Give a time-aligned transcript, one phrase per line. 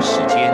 [0.00, 0.52] 时间，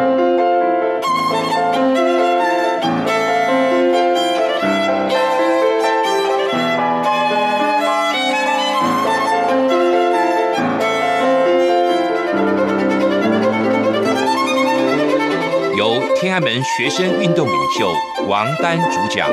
[15.77, 17.93] 由天安门学生运动领袖
[18.29, 19.29] 王丹主讲。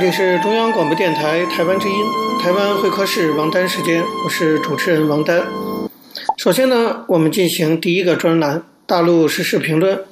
[0.00, 1.94] 里是中央广播电台台湾之音，
[2.40, 5.46] 台湾会客室王丹时间，我是主持人王丹。
[6.38, 10.02] 首先呢，我们进行第一个专栏——大陆时事评论。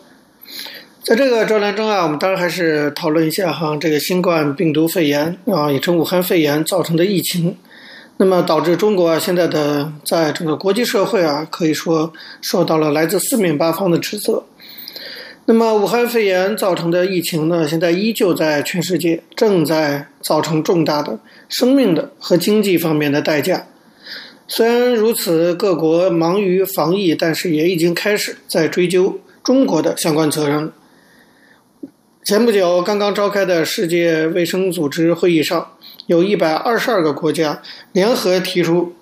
[1.02, 7.56] 在这个专栏中啊，我们当然还是讨论一下哈，这个新冠病毒肺炎啊，也称武汉肺炎造成的疫情，
[8.18, 14.44] 那么导致中国啊现在的在整个国际社会啊，可以说受到了来自四面八方的指责。
[15.50, 21.18] 那么，武汉肺炎造成的疫情呢，现在依旧在全世界正在造成重大的
[21.48, 23.66] 生命的和经济方面的代价。
[24.46, 30.70] 虽然如此，各国忙于防疫，但是也已经开始在追究中国的相关责任。
[32.24, 35.66] 前不久刚刚召开的世界卫生组织会议上，
[36.08, 38.92] 有一百二十二个国家联合提出，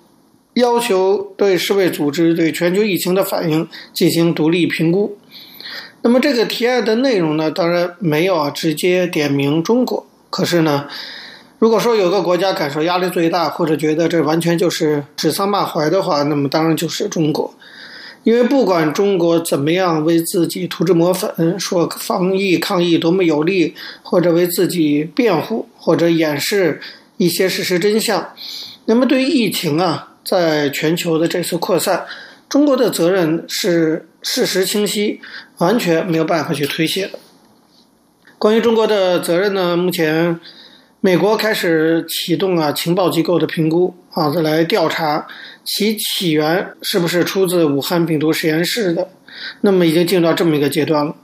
[0.53, 5.17] 要求对世卫组织对全球疫情的反应进行独立评估。
[6.07, 10.07] 那么这个提案的内容呢，当然没有啊直接点名中国。
[10.29, 10.87] 可是呢，
[11.59, 17.53] 如果说有个国家感受压力最大，或者觉得这完全就是指桑骂槐的话，那么当然就是中国。
[18.23, 26.79] 因为不管中国怎么样为自己涂脂抹粉，说防疫抗疫多么有力，或者为自己辩护，或者掩饰
[27.17, 28.29] 一些事实真相，
[28.85, 32.05] 那么对于疫情啊，在全球的这次扩散，
[32.49, 35.19] 中国的责任是事实清晰。
[35.57, 37.17] 完全没有办法去推卸的。
[38.37, 40.39] 关于中国的责任呢，目前
[41.01, 45.25] 美国开始启动啊情报机构的评估啊，再来调查
[45.63, 49.09] 其起源是不是出自武汉病毒实验室的。
[49.61, 51.15] 那么已经进入到这么一个阶段了。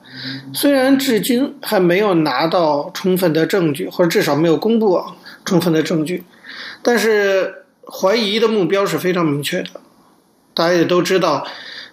[0.51, 6.23] 虽然至今还没有拿到充分的证据，或者至少没有公布啊充分的证据，
[6.81, 9.69] 但是怀疑的目标是非常明确的。
[10.53, 11.45] 大家也都知道。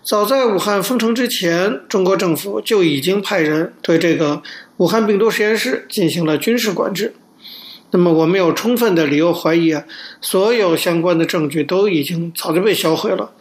[0.03, 4.43] 早在武汉封城之前，中国政府就已经派人对这个
[4.79, 7.15] 武汉病毒实验室进行了军事管制。
[7.91, 9.85] 那么，我们有充分的理由怀疑啊，
[10.21, 13.33] 所有相关的证据都已经早就被销毁了。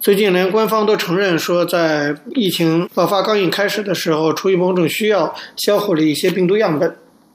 [0.00, 6.94] 最近，连官方都承认说，在疫情爆发刚一开始的时候，出于某种需要，销毁了一些病毒样本。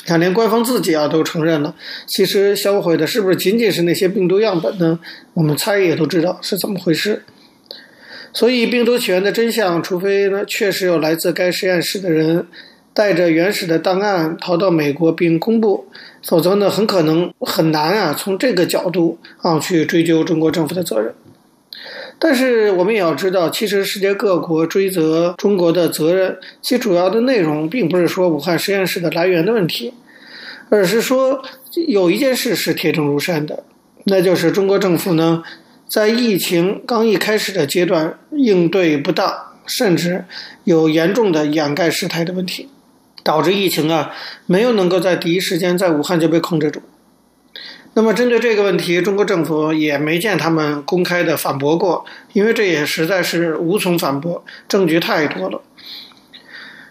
[0.09, 1.75] 看，连官方自己啊都承认了，
[2.07, 4.99] 其实销毁的是不是仅仅是那些病毒样本呢？
[5.35, 7.23] 我们猜也都知道是怎么回事。
[8.33, 12.47] 所以，病毒起源的真相，除非呢确实有来自该实验室的人
[12.93, 15.85] 带着原始的档案逃到美国并公布，
[16.27, 21.13] 否则呢很可能很难啊从这个角度啊去追究中国政府的责任。
[22.19, 29.93] 但是我们也要知道，其实世界各国追责中国的责任，其主要的内容并不是说武汉实验室的来源的问题，
[30.69, 31.41] 而是说
[31.87, 33.63] 有一件事是铁证如山的，
[34.03, 35.43] 那就是中国政府呢。
[35.87, 39.33] 在疫情刚一开始的阶段，应对不当，
[39.65, 40.25] 甚至
[40.65, 42.69] 有严重的掩盖事态的问题，
[43.23, 44.13] 导致疫情啊
[44.45, 46.81] 没有能够在第一时间在武汉就被控制住。
[47.95, 55.61] 那么针对这个问题，中国政府也没见他们公开的反驳过，因为这也实在是无从反驳，证据太多了。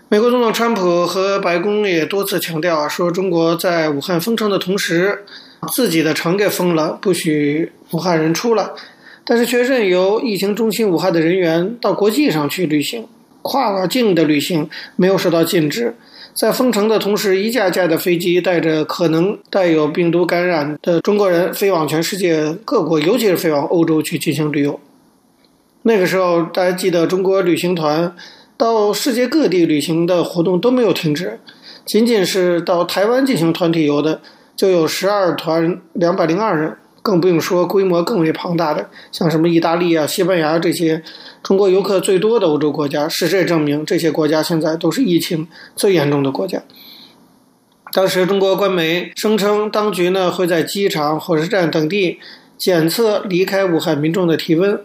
[0.09, 5.25] 美国总统川普和白宫也多次强调说，中国在武汉封城的同时，
[5.73, 8.71] 自己的城给封了，不许武汉人出来，
[9.25, 13.07] 但是却任由疫情中心武汉的人员到国际上去旅行，
[13.43, 15.95] 跨境的旅行没有受到禁止。
[16.39, 24.79] 在封城的同时，一架架的飞机带着可能带有病毒感染的中国人飞往全世界各国，尤其是飞往欧洲去进行旅游。
[25.83, 28.15] 那个时候，大家记得中国旅行团
[28.57, 31.41] 到世界各地旅行的活动都没有停止，
[31.85, 34.21] 仅仅是到台湾进行团体游的。
[34.55, 41.03] 就有十二团两百零二人，更不用说规模更为庞大的，像什么意大利啊、西班牙这些
[41.43, 43.09] 中国游客最多的欧洲国家。
[43.09, 46.63] 事实也证明，这些国家现在都是疫情最严重的国家。
[47.93, 52.19] 当时中国官媒声称，当局呢会在机场、火车站等地
[52.59, 54.79] 检测离开武汉民众的体温，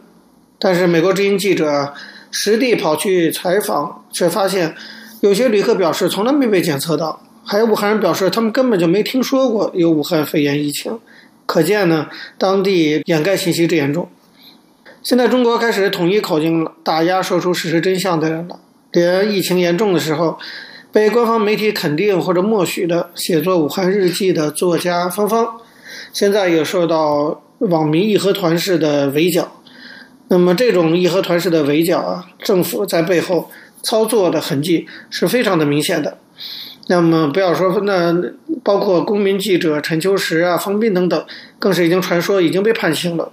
[0.57, 1.94] 但是美国之音记者
[2.31, 4.74] 实地跑去采访，却发现
[5.19, 7.21] 有些旅客表示从来没被检测到。
[7.45, 10.98] 还有武汉人表示，他们根本就没听说过有武汉肺炎疫情，
[11.45, 14.10] 可见呢，当地掩盖信息之严重。
[15.01, 18.60] 现在中国开始统一口径了，打压说出事实真相的人了。
[18.92, 20.38] 连疫情严重的时候，
[20.92, 25.60] 被官方媒体肯定或者默许的写作《武汉日记》的作家方方，
[26.13, 29.51] 现在也受到网民义和团式的围剿。
[30.30, 33.51] 那么这种义和团式的围剿啊，政府在背后
[33.81, 36.18] 操作的痕迹是非常的明显的。
[36.88, 38.13] 那么不要说那
[38.62, 41.25] 包括公民记者陈秋实啊、方斌等等，
[41.57, 43.31] 更是已经传说已经被判刑了。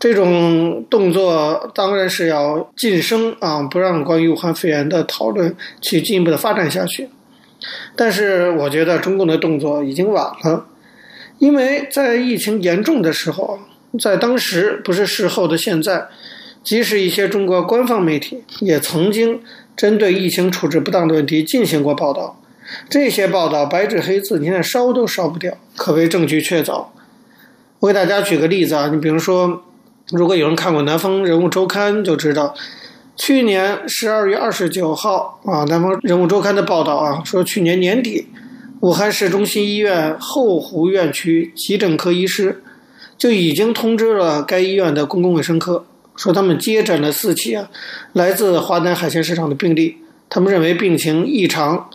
[0.00, 7.08] 这种动作当然是要噤声啊，不让关于武汉肺炎的讨论去进一步的发展下去。
[7.94, 10.66] 但是我觉得中共的动作已经晚了，
[11.38, 13.60] 因为在疫情严重的时候，
[14.00, 16.08] 在当时不是事后的现在，
[16.64, 19.40] 即使一些中国官方媒体也曾经
[19.76, 22.41] 针对疫情处置不当的问题进行过报道。
[22.88, 26.86] 这些报道白纸黑字，你看烧都烧不掉，可谓证据确凿。
[27.80, 29.62] 我给大家举个例子啊，你比如说，
[30.10, 32.54] 如果有人看过《南方人物周刊》，就知道，
[33.16, 38.28] 去年十二月二十九号啊，《南方人物周刊》的报道啊，说去年年底，
[38.80, 42.62] 武汉市中心医院后湖院区急诊科医师
[43.18, 45.84] 就已经通知了该医院的公共卫生科，
[46.14, 47.68] 说他们接诊了四起啊，
[48.12, 49.96] 来自华南海鲜市场的病例，
[50.28, 51.90] 他们认为病情异常。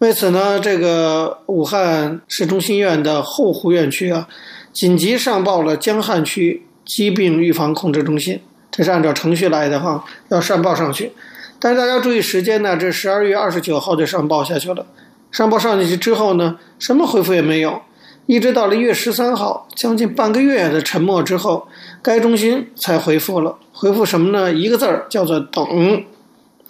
[0.00, 4.26] 为此呢，这个武汉市中心医院的后湖院区啊，
[4.72, 11.12] 紧急上报了江汉区疾病预防控制中心，这是按照程序来的哈，要上报上去。
[11.58, 14.86] 但是大家注意时间呢，这十二月二十九号就上报下去了。
[15.30, 17.82] 上报上去之后呢，什么回复也没有，
[18.24, 21.68] 一直到了一月十三号，将近半个月的沉默之后，
[22.00, 23.58] 该中心才回复了。
[23.74, 24.50] 回复什么呢？
[24.50, 26.02] 一个字儿叫做“等”，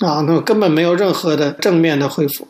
[0.04, 2.48] 啊，那根本没有任何的正面的回复。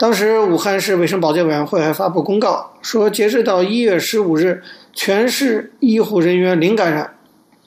[0.00, 4.62] 当时，武汉市卫生保健委员会还发布公告说，截止到一月十五日，
[4.94, 7.16] 全市医护人员零感染，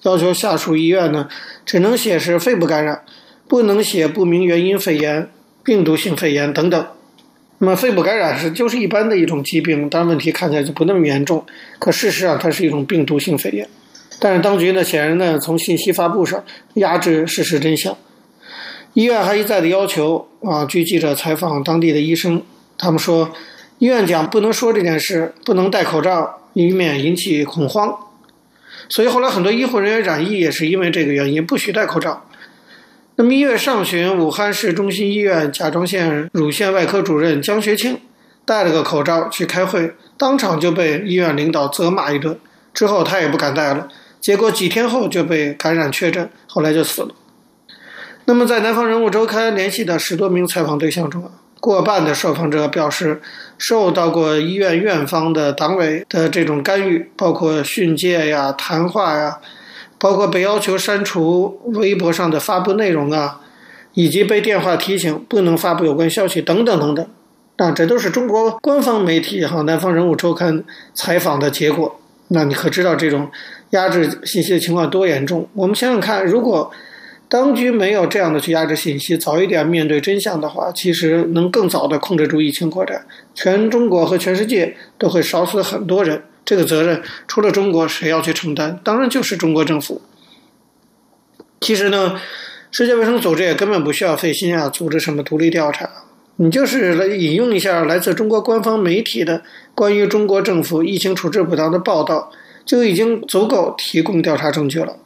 [0.01, 1.30] 要求下属医院呢
[1.63, 3.03] 只能写是肺部感染，
[3.47, 5.30] 不能写不明原因肺炎、
[5.63, 6.88] 病毒性肺炎等等。
[7.59, 11.45] 那么，肺部感染是就是一般的一种疾病，但问题看起来就不那么严重。
[11.77, 13.69] 可事实上，它是一种病毒性肺炎。
[14.19, 16.44] 但是当局呢，显然呢从信息发布上
[16.74, 17.95] 压制事实真相。
[18.93, 22.41] 医院还一再的要求啊，据记者采访当地的医生，
[22.77, 23.31] 他们说，
[23.79, 27.97] 医院讲不能说这件事，不能戴口罩，以免引起恐慌。
[28.89, 32.25] 所以后来很多医护人员染疫也是因为这个原因，不许戴口罩。
[33.15, 37.99] 那么一月上旬，武汉市中心医院甲状腺乳腺外科主任江学庆
[38.45, 42.37] 戴了个口罩去开会，当场就被医院领导责骂一顿，
[42.73, 43.87] 之后他也不敢戴了，
[44.21, 47.09] 结果几天后就被感染确诊，后来就死了。
[48.25, 51.29] 那么，在《南方人物周刊》联系的十多名采访对象中，
[51.59, 53.21] 过半的受访者表示
[53.57, 59.39] 受到过医院院方的党委的这种干预，包括训诫呀、谈话呀，
[59.99, 63.41] 包括被要求删除微博上的发布内容啊，
[63.93, 67.05] 以及被电话提醒不能发布有关消息等等等等。
[67.57, 70.59] 那这都是中国官方媒体哈《南方人物周刊》
[70.93, 71.99] 采访的结果。
[72.29, 73.29] 那你可知道这种
[73.71, 75.47] 压制信息的情况多严重？
[75.53, 76.71] 我们想想看，如果
[77.29, 86.21] 当局没有这样的去压制信息，早一点面对真相的话，其实能更早的控制住疫情扩展，全中国和全世界都会少死很多人。
[86.45, 88.77] 这个责任除了中国，谁要去承担？
[88.83, 90.01] 当然就是中国政府。
[91.62, 92.19] 其实呢，
[92.69, 95.89] 世界卫生组织也根本不需要费心啊，组织什么独立调查，
[96.36, 99.41] 你就是来引用一下来自中国官方媒体的
[99.74, 102.29] 关于中国政府疫情处置不当的报道，
[102.65, 104.98] 就已经足够提供调查证据了。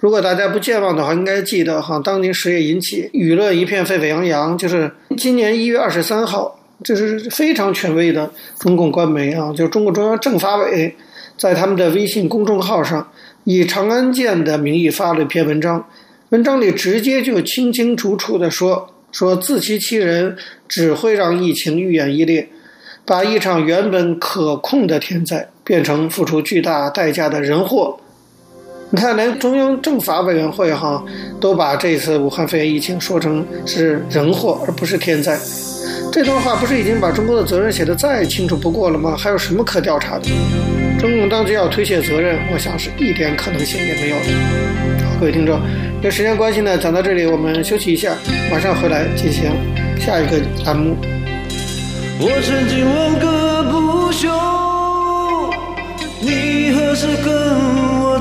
[0.00, 10.94] 如果大家不健忘的话，应该记得哈，当年十月引起舆论一片沸沸扬扬，就是今年一月二十三号，这是非常权威的中共官媒啊，就是中共中央政法委，
[11.36, 13.10] 在他们的微信公众号上，
[13.42, 15.84] 以长安剑的名义发了一篇文章，
[16.28, 20.36] 文章里直接就清清楚楚地说，说自欺欺人
[20.68, 22.48] 只会让疫情愈演愈烈，
[23.04, 27.98] 把一场原本可控的天灾变成付出巨大代价的人祸。
[28.90, 31.04] 你看，连中央政法委员会哈
[31.38, 35.38] 都把这次武汉肺炎疫情说成是人祸而不是天灾，
[36.10, 39.14] 这段话不是已经把中国的责任写得再清楚不过了吗？
[39.18, 40.30] 还有什么可调查的？
[40.98, 44.32] 中共当局要推卸责任，我想是一点可能性也没有的。
[45.04, 45.60] 好，各位听众，
[46.02, 48.16] 因时间关系呢，讲到这里我们休息一下，
[48.50, 49.52] 马上回来进行
[50.00, 50.96] 下一个栏目。
[52.20, 54.28] 我曾经问个不休，
[56.20, 57.67] 你何时跟我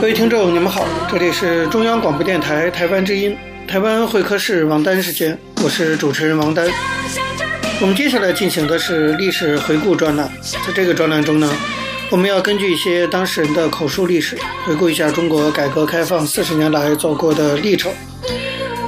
[0.00, 3.34] 各位听众，你们好，这里是中央广播电台台湾之音，
[3.66, 6.68] 台湾会客室王丹时间，我是主持人王丹。
[7.80, 10.30] 我们接下来进行的是历史回顾专栏，
[10.66, 11.50] 在这个专栏中呢，
[12.10, 14.36] 我们要根据一些当事人的口述历史，
[14.66, 17.90] 回顾一下中国改革开放四十年来走过的历程。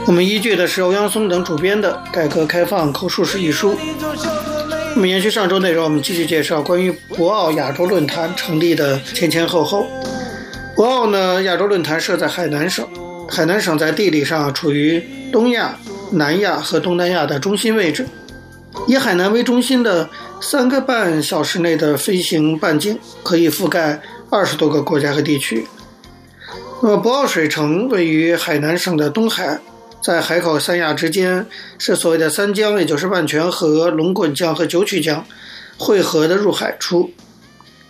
[0.07, 3.77] 我们依据的是欧阳松等主编的《改革开放口述史》一书。
[4.95, 9.85] 那么延续上周内容，我们继续介绍关于博鳌亚洲论坛成立的前前后后。
[10.77, 12.87] 博鳌呢，亚洲论坛设在海南省，
[13.29, 15.77] 海南省在地理上处于东亚、
[16.13, 18.07] 南亚和东南亚的中心位置。
[18.87, 20.09] 以海南为中心的
[20.41, 25.67] 三个半小时内的飞行半径，可以覆盖二十多个国家和地区。
[26.81, 29.61] 那么，博鳌水城位于海南省的东海岸，
[30.07, 31.49] 在海口三亚之间，
[31.79, 35.27] 是所谓的三江，也就是万泉河、龙滚江和九曲江
[35.77, 37.11] 汇合的入海处。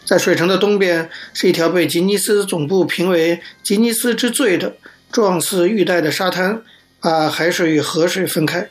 [0.07, 4.77] 在水城的东边是一条被吉尼斯总部评为吉尼斯之最的
[5.13, 6.63] 状似玉带的沙滩，
[7.03, 8.67] 把海水与河水分开。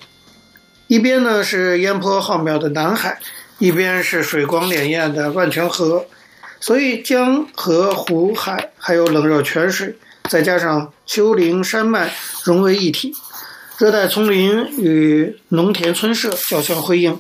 [0.88, 3.20] 一边呢是烟波浩渺的南海，
[3.60, 6.08] 一边是水光潋滟的万泉河。
[6.60, 9.96] 所以江河湖海还有冷热泉水，
[10.32, 12.12] 再加上丘陵山脉
[12.44, 13.14] 融为一体，
[13.78, 17.20] 热带丛林与农田村舍交相辉映，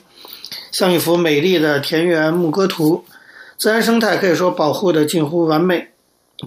[0.72, 3.04] 像一幅美丽的田园牧歌图。
[3.58, 5.90] 自然生态可以说保护的近乎完美，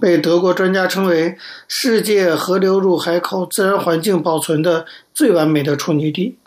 [0.01, 1.37] 被德国专家称为
[1.67, 6.39] 世界河流入海口自然环境保存的最完美的处女地。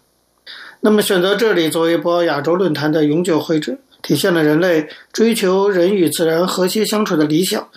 [0.81, 7.69] 那么，选择这里作为博鳌亚洲论坛的永久会址，体现了人类追求人与自然和谐相处的理想，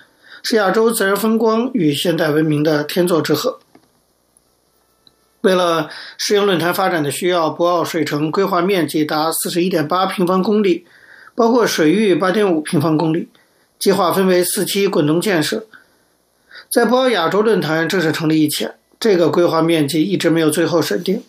[0.42, 3.60] 是亚洲自然风光与现代文明的天作之合。
[5.46, 10.86] 为了适应论坛发展的需要，博鳌水城规划面积达四十一点八平方公里。
[11.38, 13.28] 包括水域八点五平方公里，
[13.78, 15.66] 计划分为四期滚动建设。
[16.72, 21.22] 在博鳌亚洲论坛正式成立以前，这个规划面积一直没有最后审定。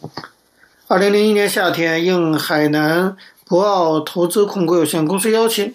[0.86, 3.16] 二零零一年夏天，应海南
[3.48, 5.74] 博鳌投资控股有限公司邀请，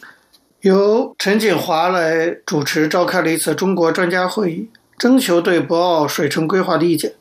[0.61, 7.11] 由陈锦华来主持，召开了一次中国专家会议，征求对博鳌水城规划的意见。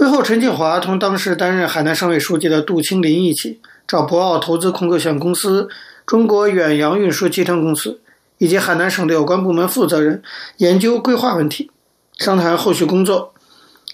[0.00, 5.68] 会后，陈庆华同当时担任海南省委书记的杜清林一起找博鳌投资控股有限公司。
[6.06, 8.00] 中国远洋运输集团公司
[8.38, 10.22] 以及海南省的有关部门负责人
[10.56, 11.70] 研究规划问题，
[12.16, 13.34] 商谈后续工作。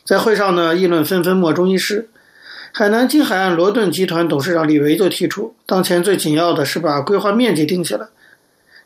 [0.05, 2.09] 在会上呢，议论纷纷，莫衷一是。
[2.71, 8.07] 海南金海岸罗顿集团董事长李维就提出，当前最紧要的是把规划面积定下来。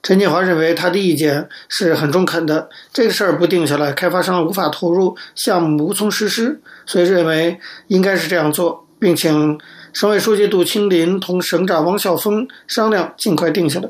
[0.03, 9.59] 陈建华认为他的意见是很中肯的，这个事儿不定下来，开发商无法投入，项目无从实施，所以认为应该是这样做，并请。
[9.93, 13.89] 省委书记杜清林同省长王晓峰商量，尽快定下来。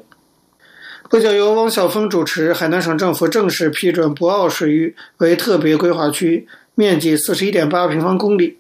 [1.10, 8.58] 不久，由王晓峰主持，海南省政府正式批准博鳌水域为特别规划区，面积四十一点八平方公里。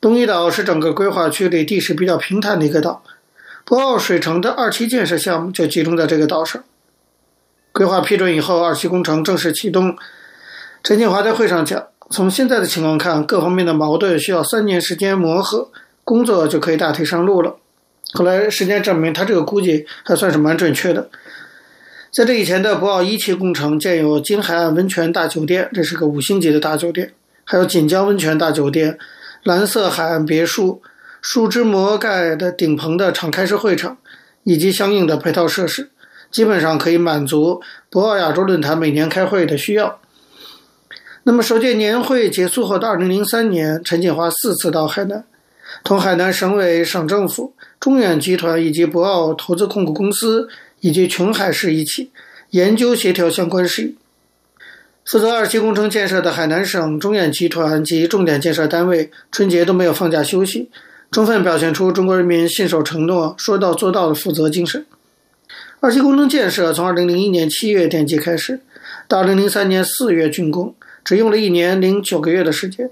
[0.00, 3.02] 东一岛是整个规划区里地势比较平坦的一个岛，
[3.64, 6.62] 博鳌水城的二期建设项目就集中在这个岛上。
[7.72, 9.96] 规划批准以后，二期工程正式启动。
[10.82, 15.70] 陈建华在会上讲，从现在的情况看，各方面的矛盾需要三年时间磨合。
[16.04, 17.56] 工作就可以大体上路了。
[18.14, 21.08] 后来时间证明，他这个估计还算是蛮准确的。
[22.10, 27.06] 在这以前的博鳌一期工程建有金海岸温泉大酒店，这是个五星级的大酒店；
[27.44, 28.98] 还有锦江温泉大酒店、
[29.44, 30.82] 蓝色海岸别墅、
[31.22, 33.96] 树脂膜盖的顶棚的敞开式会场，
[34.42, 35.90] 以及相应的配套设施，
[36.30, 40.00] 基本上可以满足博鳌亚洲论坛每年开会的需要。
[41.22, 45.24] 那么首届年会结束后的二零零三年，陈锦华四次到海南。
[45.84, 50.48] 同海南省委、省政府、中远集团以及博鳌投资控股公司
[50.80, 52.10] 以及琼海市一起
[52.50, 53.96] 研究协调相关事宜。
[55.06, 60.68] 负责二期工程建设的海南省中远集团及重点建设单位春节都没有放假休息，
[61.12, 64.86] 充分表现出中国人民信守承诺、说到做到的负责精神。
[65.80, 68.60] 二期工程建设从二零零一年七月奠基开始，
[69.06, 72.88] 到二零零三年四月竣工，只用了一年零九个月的时间。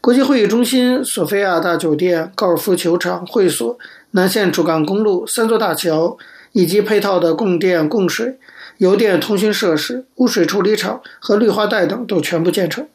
[0.00, 3.76] 国际会议中心、索菲亚大酒店、高尔夫球场、会所、
[4.12, 6.16] 南线主干公路、三座大桥，
[6.52, 8.38] 以及配套的供电、供水、
[8.78, 12.86] 邮电通讯设施、污水处理厂和绿化带等都全部建成。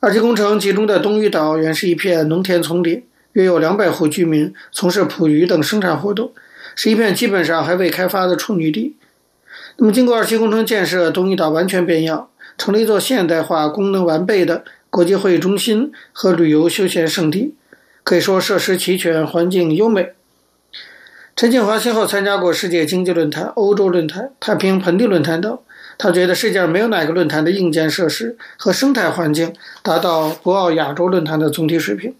[0.00, 3.02] 二期工程集中的东屿岛原是一片农田丛林，
[3.34, 6.32] 约有两百户居民从事捕鱼等生产活动，
[6.74, 8.96] 是一片基本上还未开发的处女地。
[9.76, 17.54] 那么，经过二期工程建设，东屿岛完全变样，成了一座现代化、功能完备的国际会议中心和旅游休闲胜地，
[18.02, 20.12] 可以说设施齐全，环境优美。
[21.36, 25.58] 陈锦华先后参加过世界经济论坛、欧洲论坛、太平洋盆地论坛等。
[25.98, 32.14] 他觉得世界上没有哪个论坛的硬件设施和生态环境达到博鳌亚洲论坛的总体水平。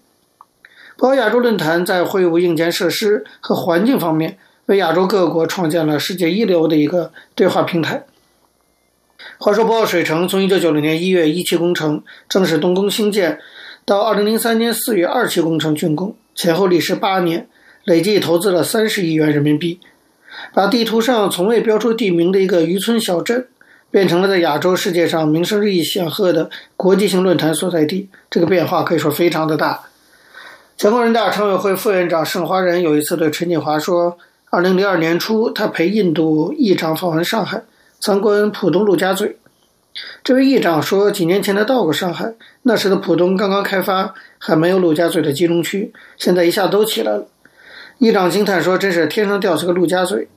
[0.97, 4.37] 博鳌亚洲论坛在会务硬件设施和环境方面，
[4.67, 8.05] 为亚洲各国创建了世界一流的一个对话平台。
[9.37, 13.39] 话说，博鳌水城从1990年1月一期工程正式动工兴建，
[13.85, 17.47] 到2003年4月二期工程竣工，前后历时八年，
[17.83, 19.79] 累计投资了三十亿元人民币，
[20.53, 23.47] 把地图上从未标出地名的一个渔村小镇。
[23.91, 29.85] 变成了在亚洲世界上名声日益显赫的国际性论坛所在地，这个变化可以说非常的大。
[30.77, 34.17] 全国人大常委会副委员长盛华仁有一次对陈锦华说
[34.51, 37.63] ：“二零零二年初，他陪印度议长访问上海，
[38.01, 39.37] 参观浦东陆家嘴。
[40.21, 47.25] 这位议长说，几年前他到过上海，那时的浦东刚刚开发，还没有陆家嘴的集中区，现在一下都起来了。
[47.99, 50.27] 议长惊叹说：‘真是天上掉下个陆家嘴。’”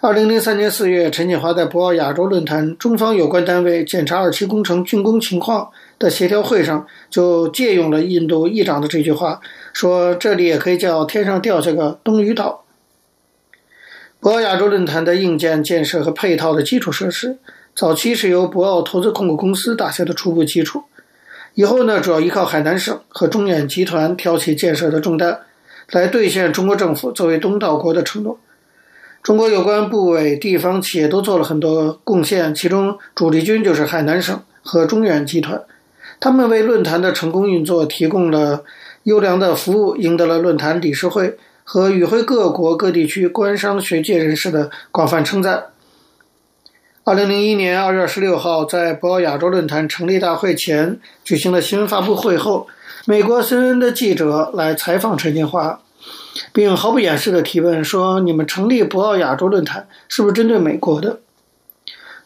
[0.00, 9.40] 二零零三年四月，陈锦华在博鳌亚洲论坛中方有关单位检查二期工程竣工情况的协调会上，就借用了印度议长的这句话，
[9.72, 12.64] 说这里也可以叫天上掉下个东屿岛。
[14.20, 17.38] 博鳌亚洲论坛的硬件建设和配套的基础设施，
[17.74, 20.82] 早期是由博鳌投资控股公司打下的初步基础，
[21.54, 25.40] 以后呢，主要依靠海南省和中远集团挑起建设的重担，
[25.90, 28.40] 来兑现中国政府作为东道国的承诺。
[29.22, 35.62] 中国有关部委、地方企业都做了很多贡献，其中主力军就是海南省和中远集团，
[36.20, 38.64] 他们为论坛的成功运作提供了
[39.04, 45.66] 优良的服务，赢得了论坛理事会和与会各国各地区官商学界人士的广泛称赞。
[47.04, 52.66] 二零零一年二月二十六号，在博鳌亚洲论坛成立大会前举行了新闻发布会后，
[53.06, 55.80] 美国 CNN 的记者来采访陈建华。
[56.52, 61.18] 并毫不掩饰地提问说：“你们成立博鳌亚洲论坛是不是针对美国的？”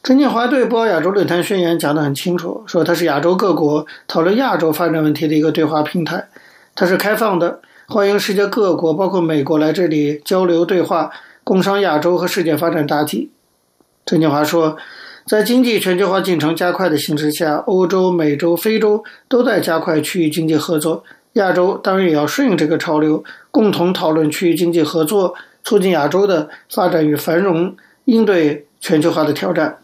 [0.02, 6.26] 陈建华对博鳌亚洲论坛宣言讲得很清楚，说它是亚洲各国讨论亚洲发展问题的一个对话平台，
[6.74, 11.12] 它是开放的，欢迎世界各国，包括美国来这里交流对话，
[11.44, 13.30] 共商亚洲和世界发展大计。
[14.04, 14.76] 陈建华说，
[15.24, 21.04] 在经济全球化进程加快的形势下，欧洲、美洲、非洲都在加快区域经济合作。
[21.34, 29.78] 亚洲当然也要顺应这个潮流，共同讨论区域经济合作，促进亚洲的发展与繁荣，应对全球化的挑战。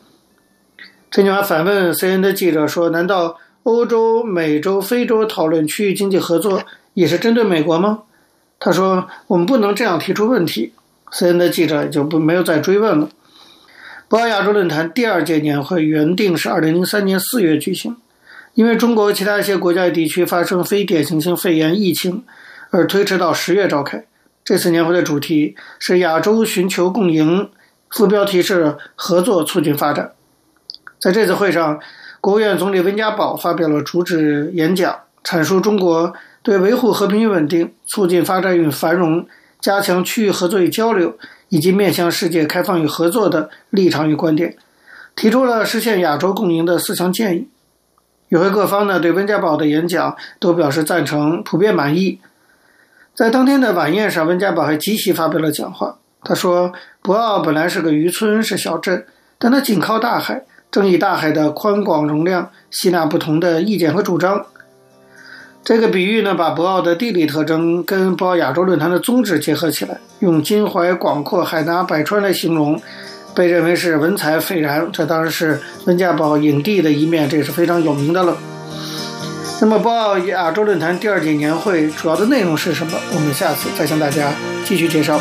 [1.10, 8.02] 陈锦华反问 CNN 的记者说：“难道欧洲、美洲、非洲讨论区域经济合作也是针对美国吗？”
[8.60, 10.74] 他说：“我们不能这样提出问题。
[11.10, 13.08] ”CNN 的记者就不没有再追问了。
[14.08, 17.96] 博鳌亚洲论坛第二届年会原定是二零零三年四月举行。
[18.52, 22.24] 因为中国其他一些国家地区发生非典型性肺炎疫情，
[22.70, 24.04] 而推迟到十月召开。
[24.44, 27.48] 这次年会的主题是“亚洲寻求共赢”，
[27.88, 30.12] 副标题是“合作促进发展”。
[31.00, 31.78] 在这次会上，
[32.20, 39.26] 国务院总理温家宝发表了主旨演讲，阐述中国对维护和平与稳定、促进发展与繁荣、
[39.60, 41.16] 加强区域合作与交流
[41.48, 44.56] 以及面向世界开放与合作的立场与观点，
[45.14, 47.48] 提出了实现亚洲共赢的四项建议。
[48.28, 52.20] 与会各方呢，对温家宝的演讲都表示赞成，普遍满意。
[53.14, 55.96] 在当天的晚宴上，温家宝还即席发表了讲话。
[56.22, 59.06] 他说：“博鳌本来是个渔村，是小镇，
[59.38, 64.46] 但它紧靠大海，正以大海的宽广容量吸纳不同的意见和主张。”
[65.64, 72.80] 这个比喻呢，把博鳌的地理特征跟博鳌亚洲论坛的宗旨结合起来，用襟怀广阔、海纳百川来形容。
[73.34, 78.36] 被认为是文采斐然，这当然是温家宝影帝的一面，这也是非常有名的了。
[79.60, 82.98] 那么，博鳌亚洲论坛第二届年会主要的内容是什么？
[83.14, 84.32] 我们下次再向大家
[84.64, 85.20] 继续介绍。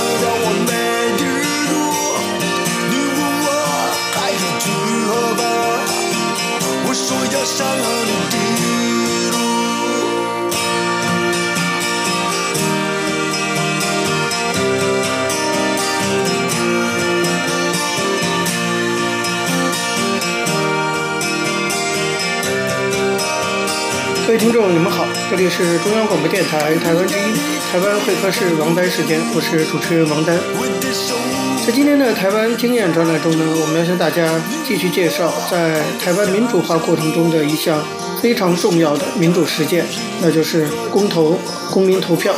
[7.53, 8.31] 上了一
[24.25, 25.00] 各位听众你们好。
[25.31, 27.23] 这里是中央广播电台台湾之音，
[27.71, 30.37] 台湾会客室王丹时间，我是主持人王丹。
[31.65, 34.29] 在今天的台湾经验专栏中呢，我们要向大家
[34.67, 37.81] 继续介绍在台湾民主化过程中的一项
[38.21, 39.85] 非常重要的民主实践，
[40.21, 41.39] 那就是公投、
[41.71, 42.35] 公民投票。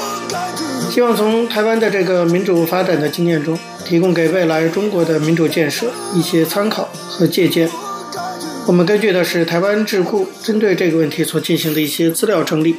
[0.91, 7.67] 希望从台湾的这个民主发展的经验中，提供给未来中国的民主建设一些参考和借鉴。
[8.65, 12.77] 我们根据的是台湾智库针对这个问题所进行的一些资料整理。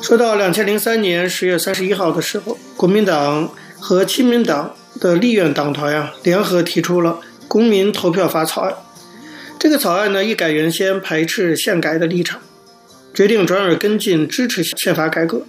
[0.00, 8.74] 说到两千零三年十月三十一号的时候，国民党和亲民党的立院党团呀、啊，联合提出了公民投票法草案。
[9.58, 12.40] 这个草案呢，一改原先排斥宪改的立场，
[13.12, 15.42] 决定转而跟进支持宪法改革。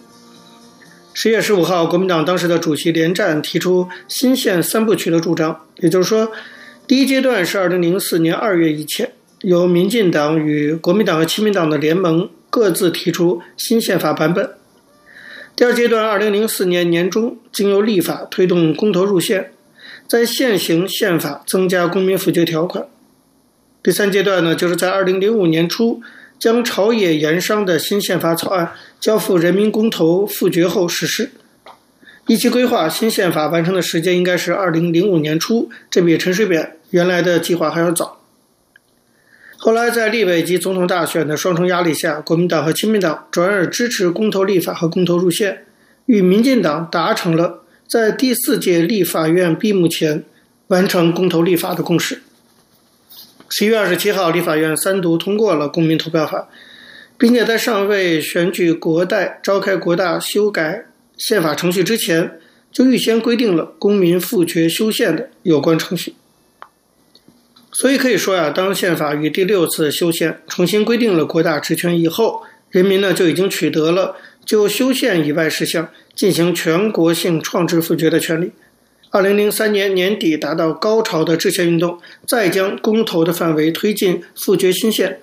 [1.14, 6.30] 十月十五号，国民党当时的主席连战提出新宪三部曲的主张，也就是说。
[6.90, 14.50] 第一阶段是二零零四年二月以前，由民进党与国民党和亲民党的联盟各自提出新宪法版本。
[15.56, 19.52] 第二阶段，二零零四年年中，经由立法推动公投入宪，
[20.08, 22.88] 在现行宪法增加公民复决条款。
[23.84, 26.02] 第三阶段呢，就是在二零零五年初，
[26.40, 31.30] 将朝野研商的新宪法草案交付人民公投复决后实施。
[32.26, 38.22] 一期规划新宪法完成的时间应该是二零零五年初，这比陈水扁原来的计划还要早。
[39.58, 45.66] 后来在立委及总统大选的双重压力下，国民党和亲民党转而支持公投立法和公投入宪，
[46.06, 50.24] 与民进党达成了在第四届立法院闭幕前
[50.68, 52.22] 完成公投立法的共识。
[53.50, 56.48] 十一月二十七号，立法院三读通过了公民投票法，
[57.18, 60.86] 并且在尚未选举国代、召开国大修改。
[61.18, 62.40] 宪法程序之前
[62.72, 66.14] 就预先规定了公民复决修宪的有关程序，
[67.80, 78.52] 所以可以说呀，当宪法于第六次修宪重新规定了国大职权以后，人民呢就已经取得了就修宪以外事项进行全国性创制复决的权利。
[79.12, 85.22] 二零零三年年底达到高潮的制宪运动，再将公投的范围推进复决新宪。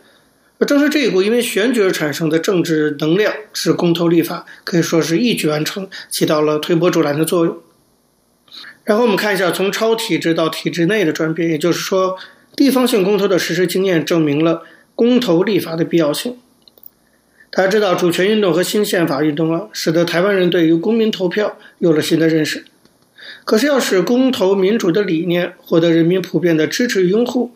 [0.59, 7.59] 而正是这一股因为选举而产生的政治能量，使公投立法可以说是一举完成，起到了推波助澜的作用。
[8.85, 12.16] 然后我们看一下从超体制到体制内的转变，也就是说，
[12.57, 14.62] 地方性公投的实施经验证明了
[14.97, 16.37] 公投立法的必要性。
[17.51, 22.64] 大家知道，主权运动和新宪法运动啊，使得台湾人对于公民投票有了新的认识。
[23.45, 27.53] 可是，要使公投民主的理念获得人民普遍的支持与拥护。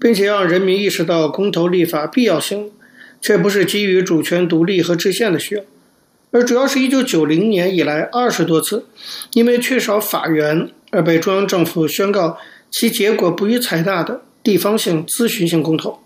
[0.00, 2.72] 并且让人民意识到公投立法必要性，
[3.20, 5.62] 却不是基于主权独立和制宪的需要，
[6.32, 8.84] 而主要是一九九零年以来二十多次
[9.34, 12.36] 因为缺少法源而被中央政府宣告
[12.68, 16.00] 其结果不予采纳的地方性咨询性公投。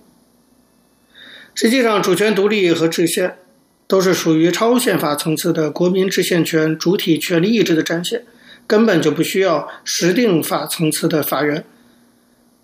[1.54, 3.38] 实际上，主权独立和制宪
[3.86, 8.24] 都是属于超宪法层次的国民制宪权主体权利意志的展现，
[8.66, 11.64] 根本就不需要实定法层次的法源。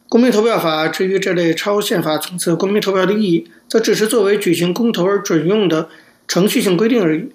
[0.09, 5.89] 公民投票法至于这类超宪法层次公民投票的意义，则只是作为举行公投而准用的
[6.29, 7.31] 程序性规定而已。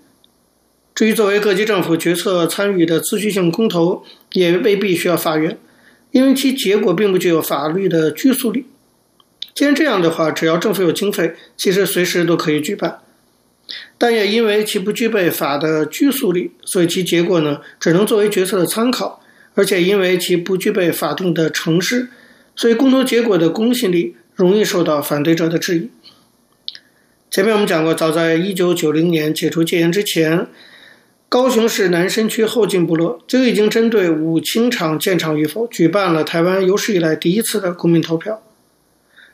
[0.93, 5.57] 至于作为各级政府决策参与的咨询性公投，也未必需要法源，
[6.11, 8.65] 因为其结果并不具有法律的拘束力。
[9.53, 12.99] 既然这样的话，只要政府有经费，其实随时都可以举办。
[13.97, 19.21] 但也因为其不具备法的拘束力，所以其结果呢，只能作为决策的参考，
[19.55, 22.09] 而且因为其不具备法定的程式。
[22.55, 25.89] 所以，公投结果的公信力容易受到反对者的质疑。
[27.29, 30.47] 前面我们讲过，早在一九九零年解除戒严之前，
[31.29, 38.41] 高雄市南山区后进部落就已经针对武清厂建厂与否，举办了台湾有史以来第一次的公民投票。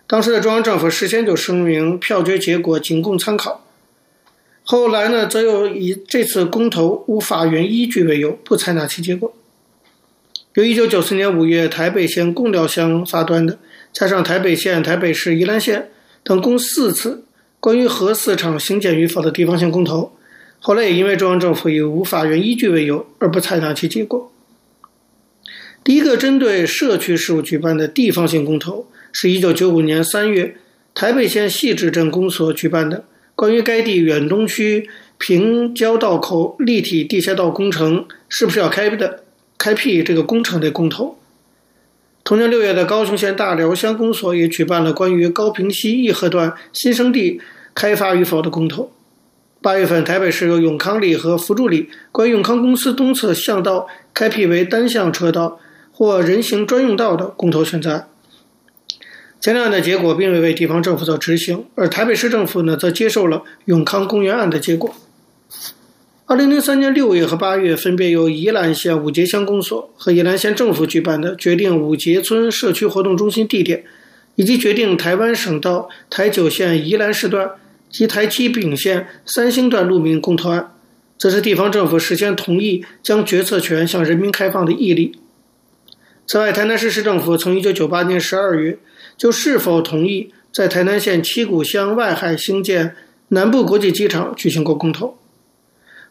[0.08, 3.64] 当时的中央政府事先就声明，票决结果仅供参考。
[4.64, 9.32] 后来呢，则又以这次公投无法源依据为由，不采纳其结果。
[10.56, 13.60] 由一九九四年五月台北县贡寮乡发端的，
[13.92, 15.92] 加上台北县、台北市、宜兰县
[16.24, 17.24] 等共四次
[17.60, 20.13] 关于核四厂兴建与否的地方性公投，
[20.66, 24.32] 后来也因为中央政府以无法源依据为由而不采纳其结果。
[25.84, 30.56] 第一个针对社区事务举办的地方性公投，是一九九五年三月
[30.96, 33.04] 台北县汐止镇公所举办的，
[33.36, 39.26] 关于该地远东区平交道口立体地下道工程是不是要开的。
[39.58, 41.18] 开辟这个工程的公投。
[42.24, 47.42] 同年六月的高雄县大寮乡公所也举办了关于高屏溪义和段新生地
[47.76, 48.94] 开发与否的公投。
[49.64, 55.58] 八月份，台北市有永康里和福住里关于永康公司东侧巷道开辟为单向车道
[55.94, 58.08] 或人行专用道的公投选择。
[59.40, 64.94] 前两案的结果并未为地方政府所执行，而台北市政府呢，则接受了永康公园案的结果。
[66.26, 73.86] 二零零三年六月和八月，分别由宜兰县五结乡公所和宜兰县政府举办的决定五结村社区活动中心地点，
[74.36, 77.52] 以及决定台湾省道台九线宜兰市段
[77.94, 80.74] 及台七丙线三星段路名公投案，
[81.18, 85.18] 则是地方政府事先同意将决策权向人民开放的毅力。
[86.28, 88.80] 此外，台南市市政府从一九九八年十二月。
[89.16, 92.96] 就是否同意在台南县七股乡外海兴建
[93.28, 95.20] 南部国际机场举行过公投。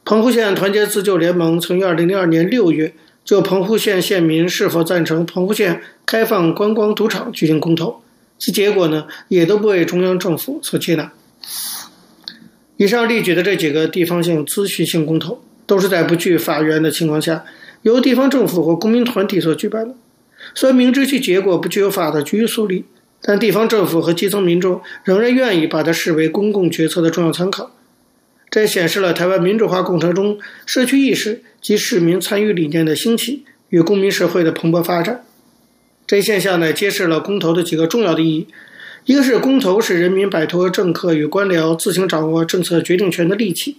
[0.05, 8.03] 澎湖县团结自救联盟曾于二零零二年六月就澎湖县县民是否赞成澎湖县开放观光赌场举行公投，
[8.38, 11.11] 其结果呢也都不为中央政府所接纳。
[12.83, 17.45] 以上例举的这几个地方性咨询性公投，都是在不具法源的情况下，
[17.83, 19.95] 由地方政府或公民团体所举办的。
[20.53, 22.85] 虽然明知其结果不具有法的拘束力，
[23.21, 27.71] 但地方政府和基层民众仍然愿意把它视为公共决策的重要参考。
[28.51, 35.25] 这显示了台湾民主化过程中社区意识及市民参与理念的兴起与公民社会的蓬勃发展。
[36.05, 38.49] 这一现象呢，揭示了公投的几个重要的意义：
[39.05, 43.79] 一个是公投是人民摆脱政客与官僚自行掌握政策决定权的利器。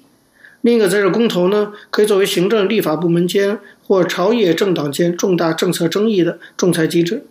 [0.61, 7.25] 另一个则是公投呢，可以作为行政立法部门间或朝野政党间重大政策争议的仲裁机制。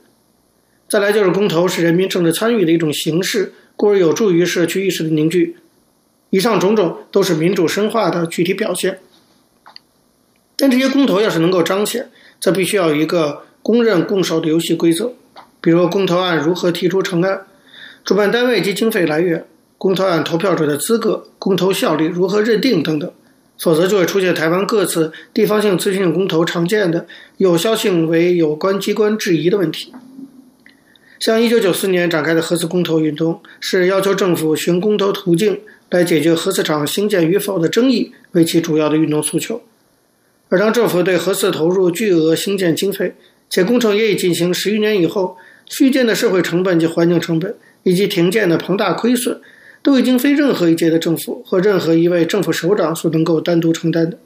[0.89, 5.57] 再来就是公投是人民政治参与的一种形式，故而有助于社区意识的凝聚。
[6.29, 9.01] 以上种种都是民主深化的具体表现。
[10.57, 15.13] 但这些公投要是能够彰显，则必须要有一个公认共守的游戏规则，
[15.61, 17.47] 比如公投案如何提出成案、
[18.05, 19.45] 主办单位及经费来源、
[19.79, 23.11] 公投案投票者的资格、公投效力如何认定等等。
[23.59, 29.93] 否则就会出现台湾各次地方性咨询性公投常见的有效性为有关机关质疑的问题。
[31.21, 35.61] 像一九九四年展开的核四公投运动，是要求政府循公投途径
[35.91, 39.63] 来解决核四厂兴建与否的争议为其主要的运动诉求。
[40.49, 43.15] 而当政府对核四投入巨额兴建经费，
[43.49, 45.37] 且工程也已进行十余年以后，
[45.67, 49.41] 续建的社会成本及环境成本，以及停建的庞大亏损。
[49.85, 54.17] 都已经非任何一届的政府或任何一位政府首长所能够单独承担的，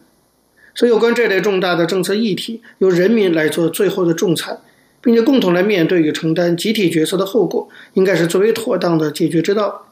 [0.74, 4.58] 所以有关这类重大的政策议题，由人民来做最后的仲裁，
[5.00, 9.86] 并且共同来面对与承担集体决策的后果，应该是最为妥当的解决之道。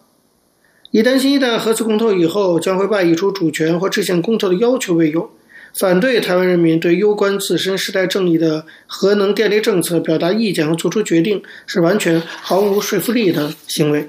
[0.90, 5.30] 以担心一旦核四公投以后将会外溢出主权或制宪公投的要求为由，
[5.78, 14.08] 反对台湾人民对攸关自身世代正义的核能电力政策表达意见和做出决定，是完全毫无说服力的行为。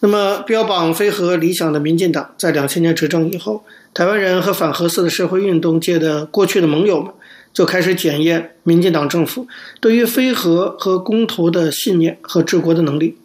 [0.00, 7.12] 那么，标榜非核理想的民进党在两千年执政以后，台湾人和反核四的社会运动界的过去的盟友们
[7.52, 9.48] 就开始检验民进党政府
[9.80, 13.16] 对于非核和公投的信念和治国的能力。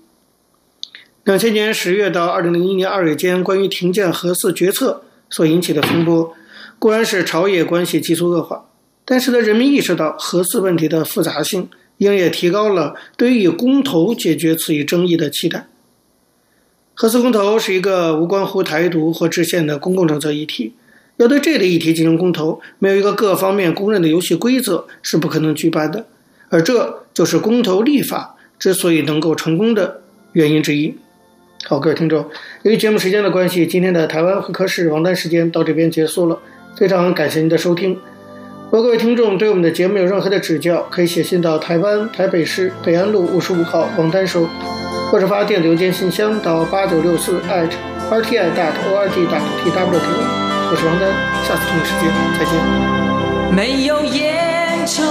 [1.25, 6.33] 两千年十月到二零零一年二月间，关于停建核四决策所引起的风波，
[6.81, 8.65] 固然是朝野关系急速恶化，
[9.05, 15.67] 但是呢，人民意识到核四问题的复杂性，应也提高了对于以公投解决此一争议的期待。
[16.95, 20.73] 核四公投是一个无关乎台独或制宪的公共政策议题，
[21.17, 26.07] 要对这类议题进行公投，没有一个各方面公认的游戏规则是不可能举办的，
[26.49, 30.95] 而这就是公投立法之所以能够成功的原因之一。
[31.65, 32.27] 好，各位听众，
[32.63, 36.39] 由于节目时间的关系，今天的台湾会客室王丹时间到这边结束了，
[36.77, 37.99] 非常感谢您的收听。
[38.71, 44.47] 如果各位听众对我们的节目有任何的指教，可以写信到台湾台北市北安路五十五号王丹收。
[45.11, 47.69] 或者发电邮件信箱到八九六四 at
[48.09, 50.23] rti dot org dot tw 给我。
[50.71, 51.11] 我是王丹，
[51.43, 52.03] 下次同一时间
[52.39, 52.53] 再见。
[53.53, 55.03] 没有烟抽